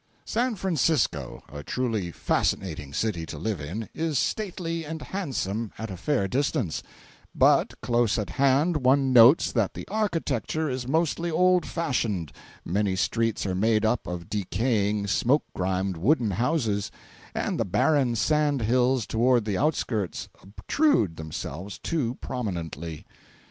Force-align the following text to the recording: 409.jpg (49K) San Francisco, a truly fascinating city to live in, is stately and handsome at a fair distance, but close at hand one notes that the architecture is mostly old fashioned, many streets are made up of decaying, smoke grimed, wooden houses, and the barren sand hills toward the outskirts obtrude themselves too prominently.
409.jpg 0.01 0.23
(49K) 0.25 0.29
San 0.31 0.55
Francisco, 0.55 1.43
a 1.53 1.61
truly 1.63 2.11
fascinating 2.11 2.91
city 2.91 3.23
to 3.23 3.37
live 3.37 3.61
in, 3.61 3.87
is 3.93 4.17
stately 4.17 4.83
and 4.83 4.99
handsome 4.99 5.71
at 5.77 5.91
a 5.91 5.95
fair 5.95 6.27
distance, 6.27 6.81
but 7.35 7.79
close 7.81 8.17
at 8.17 8.31
hand 8.31 8.77
one 8.77 9.13
notes 9.13 9.51
that 9.51 9.75
the 9.75 9.87
architecture 9.89 10.67
is 10.67 10.87
mostly 10.87 11.29
old 11.29 11.67
fashioned, 11.67 12.31
many 12.65 12.95
streets 12.95 13.45
are 13.45 13.53
made 13.53 13.85
up 13.85 14.07
of 14.07 14.27
decaying, 14.27 15.05
smoke 15.05 15.43
grimed, 15.53 15.97
wooden 15.97 16.31
houses, 16.31 16.89
and 17.35 17.59
the 17.59 17.63
barren 17.63 18.15
sand 18.15 18.63
hills 18.63 19.05
toward 19.05 19.45
the 19.45 19.55
outskirts 19.55 20.29
obtrude 20.41 21.15
themselves 21.15 21.77
too 21.77 22.15
prominently. 22.15 23.05